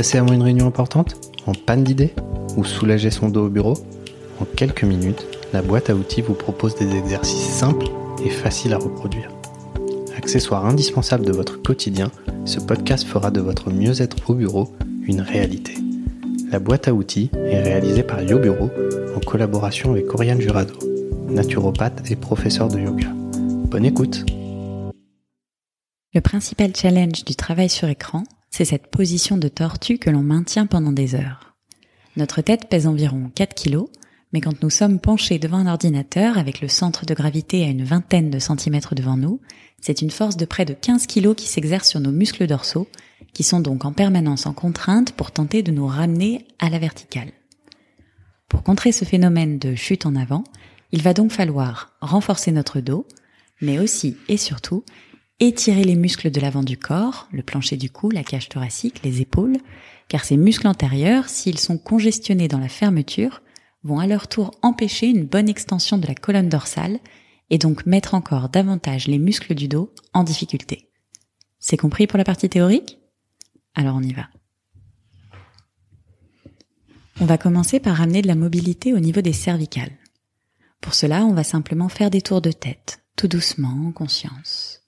[0.00, 2.14] Stressé avant une réunion importante En panne d'idées
[2.56, 3.74] Ou soulager son dos au bureau
[4.40, 7.84] En quelques minutes, la boîte à outils vous propose des exercices simples
[8.24, 9.30] et faciles à reproduire.
[10.16, 12.10] Accessoire indispensable de votre quotidien,
[12.46, 15.74] ce podcast fera de votre mieux-être au bureau une réalité.
[16.50, 18.70] La boîte à outils est réalisée par YoBureau
[19.14, 20.78] en collaboration avec Oriane Jurado,
[21.28, 23.08] naturopathe et professeur de yoga.
[23.66, 24.24] Bonne écoute
[26.14, 30.66] Le principal challenge du travail sur écran, c'est cette position de tortue que l'on maintient
[30.66, 31.54] pendant des heures.
[32.16, 33.84] Notre tête pèse environ 4 kg,
[34.32, 37.84] mais quand nous sommes penchés devant un ordinateur avec le centre de gravité à une
[37.84, 39.40] vingtaine de centimètres devant nous,
[39.80, 42.88] c'est une force de près de 15 kg qui s'exerce sur nos muscles dorsaux,
[43.32, 47.32] qui sont donc en permanence en contrainte pour tenter de nous ramener à la verticale.
[48.48, 50.44] Pour contrer ce phénomène de chute en avant,
[50.92, 53.06] il va donc falloir renforcer notre dos,
[53.60, 54.84] mais aussi et surtout
[55.40, 59.22] étirer les muscles de l'avant du corps, le plancher du cou, la cage thoracique, les
[59.22, 59.56] épaules,
[60.08, 63.42] car ces muscles antérieurs, s'ils sont congestionnés dans la fermeture,
[63.82, 66.98] vont à leur tour empêcher une bonne extension de la colonne dorsale
[67.48, 70.90] et donc mettre encore davantage les muscles du dos en difficulté.
[71.58, 72.98] C'est compris pour la partie théorique?
[73.74, 74.28] Alors on y va.
[77.20, 79.96] On va commencer par ramener de la mobilité au niveau des cervicales.
[80.80, 84.79] Pour cela, on va simplement faire des tours de tête, tout doucement, en conscience.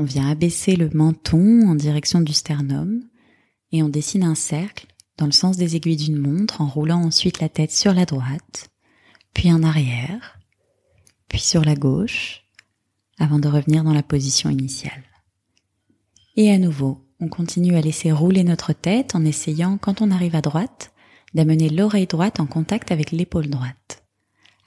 [0.00, 3.02] On vient abaisser le menton en direction du sternum
[3.70, 4.86] et on dessine un cercle
[5.18, 8.70] dans le sens des aiguilles d'une montre en roulant ensuite la tête sur la droite,
[9.34, 10.38] puis en arrière,
[11.28, 12.46] puis sur la gauche,
[13.18, 15.04] avant de revenir dans la position initiale.
[16.34, 20.34] Et à nouveau, on continue à laisser rouler notre tête en essayant, quand on arrive
[20.34, 20.94] à droite,
[21.34, 24.02] d'amener l'oreille droite en contact avec l'épaule droite.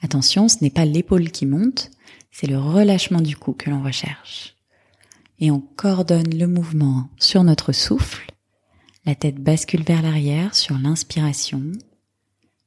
[0.00, 1.90] Attention, ce n'est pas l'épaule qui monte,
[2.30, 4.53] c'est le relâchement du cou que l'on recherche.
[5.40, 8.30] Et on coordonne le mouvement sur notre souffle.
[9.04, 11.72] La tête bascule vers l'arrière sur l'inspiration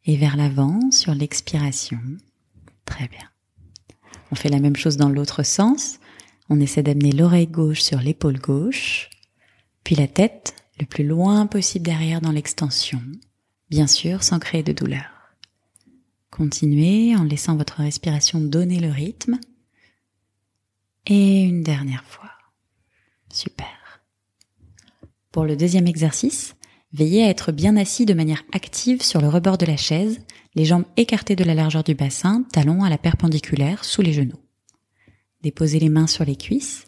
[0.05, 1.99] et vers l'avant sur l'expiration.
[2.85, 3.29] Très bien.
[4.31, 5.99] On fait la même chose dans l'autre sens.
[6.49, 9.09] On essaie d'amener l'oreille gauche sur l'épaule gauche,
[9.83, 13.01] puis la tête le plus loin possible derrière dans l'extension,
[13.69, 15.17] bien sûr sans créer de douleur.
[16.29, 19.39] Continuez en laissant votre respiration donner le rythme.
[21.05, 22.26] Et une dernière fois.
[23.31, 24.01] Super.
[25.31, 26.55] Pour le deuxième exercice,
[26.93, 30.19] veillez à être bien assis de manière active sur le rebord de la chaise,
[30.55, 34.39] les jambes écartées de la largeur du bassin, talons à la perpendiculaire sous les genoux.
[35.41, 36.85] Déposez les mains sur les cuisses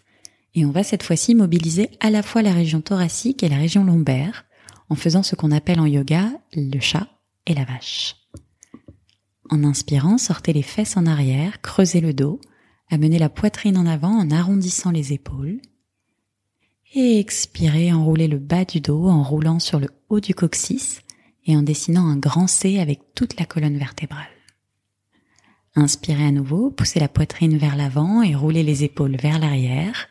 [0.55, 3.83] et on va cette fois-ci mobiliser à la fois la région thoracique et la région
[3.83, 4.45] lombaire
[4.89, 7.07] en faisant ce qu'on appelle en yoga le chat
[7.45, 8.15] et la vache.
[9.49, 12.39] En inspirant, sortez les fesses en arrière, creusez le dos,
[12.89, 15.59] amenez la poitrine en avant en arrondissant les épaules.
[16.93, 21.01] Et expirez, enroulez le bas du dos en roulant sur le haut du coccyx
[21.45, 24.27] et en dessinant un grand C avec toute la colonne vertébrale.
[25.75, 30.07] Inspirez à nouveau, poussez la poitrine vers l'avant et roulez les épaules vers l'arrière.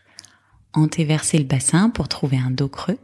[0.72, 2.98] Antéversez le bassin pour trouver un dos creux.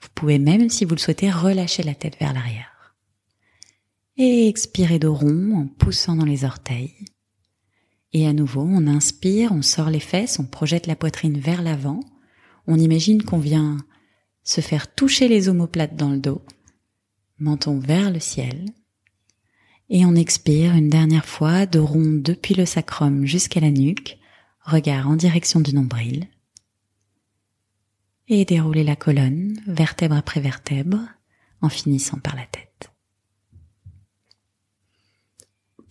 [0.00, 2.94] Vous pouvez même, si vous le souhaitez, relâcher la tête vers l'arrière.
[4.16, 6.94] Et expirez de rond en poussant dans les orteils.
[8.14, 12.00] Et à nouveau, on inspire, on sort les fesses, on projette la poitrine vers l'avant.
[12.66, 13.78] On imagine qu'on vient
[14.44, 16.42] se faire toucher les omoplates dans le dos,
[17.38, 18.66] menton vers le ciel.
[19.88, 24.18] Et on expire une dernière fois de rond depuis le sacrum jusqu'à la nuque,
[24.60, 26.28] regard en direction du nombril.
[28.28, 31.00] Et dérouler la colonne, vertèbre après vertèbre,
[31.60, 32.90] en finissant par la tête.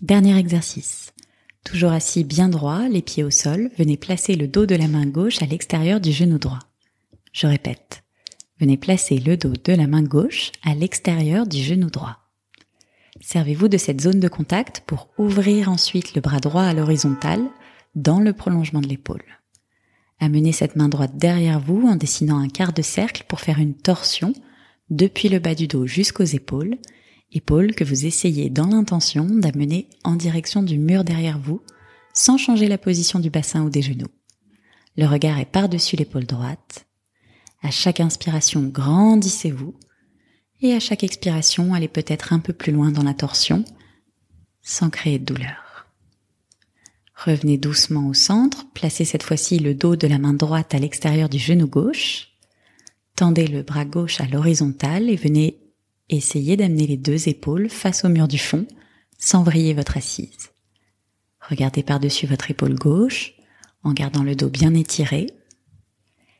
[0.01, 1.13] Dernier exercice.
[1.63, 5.05] Toujours assis bien droit, les pieds au sol, venez placer le dos de la main
[5.05, 6.59] gauche à l'extérieur du genou droit.
[7.33, 8.03] Je répète.
[8.59, 12.17] Venez placer le dos de la main gauche à l'extérieur du genou droit.
[13.19, 17.43] Servez-vous de cette zone de contact pour ouvrir ensuite le bras droit à l'horizontale
[17.95, 19.23] dans le prolongement de l'épaule.
[20.19, 23.75] Amenez cette main droite derrière vous en dessinant un quart de cercle pour faire une
[23.75, 24.33] torsion
[24.89, 26.77] depuis le bas du dos jusqu'aux épaules
[27.31, 31.61] Épaules que vous essayez dans l'intention d'amener en direction du mur derrière vous,
[32.13, 34.09] sans changer la position du bassin ou des genoux.
[34.97, 36.85] Le regard est par-dessus l'épaule droite.
[37.61, 39.75] À chaque inspiration, grandissez-vous.
[40.61, 43.63] Et à chaque expiration, allez peut-être un peu plus loin dans la torsion,
[44.61, 45.87] sans créer de douleur.
[47.15, 51.29] Revenez doucement au centre, placez cette fois-ci le dos de la main droite à l'extérieur
[51.29, 52.29] du genou gauche.
[53.15, 55.60] Tendez le bras gauche à l'horizontale et venez
[56.17, 58.65] essayez d'amener les deux épaules face au mur du fond
[59.17, 60.51] sans vriller votre assise.
[61.39, 63.33] Regardez par-dessus votre épaule gauche
[63.83, 65.27] en gardant le dos bien étiré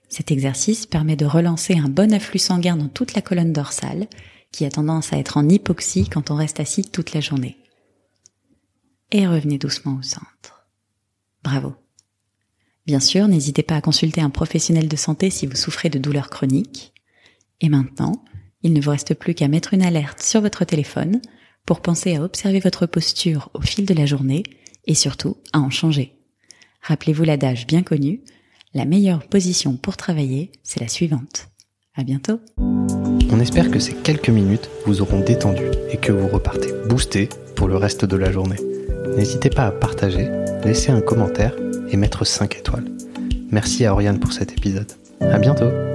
[0.10, 4.08] Cet exercice permet de relancer un bon afflux sanguin dans toute la colonne dorsale,
[4.52, 7.58] qui a tendance à être en hypoxie quand on reste assis toute la journée.
[9.12, 10.68] Et revenez doucement au centre.
[11.44, 11.74] Bravo.
[12.86, 16.30] Bien sûr, n'hésitez pas à consulter un professionnel de santé si vous souffrez de douleurs
[16.30, 16.94] chroniques.
[17.62, 18.24] Et maintenant,
[18.64, 21.22] il ne vous reste plus qu'à mettre une alerte sur votre téléphone
[21.66, 24.44] pour penser à observer votre posture au fil de la journée
[24.86, 26.16] et surtout à en changer.
[26.82, 28.22] Rappelez-vous l'adage bien connu,
[28.74, 31.50] la meilleure position pour travailler, c'est la suivante.
[31.96, 32.40] À bientôt.
[32.58, 37.68] On espère que ces quelques minutes vous auront détendu et que vous repartez boosté pour
[37.68, 38.60] le reste de la journée.
[39.18, 40.30] N'hésitez pas à partager,
[40.64, 41.56] laisser un commentaire
[41.90, 42.86] et mettre 5 étoiles.
[43.52, 44.92] Merci à Oriane pour cet épisode.
[45.20, 45.91] À bientôt.